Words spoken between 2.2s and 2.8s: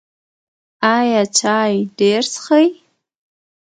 څښئ؟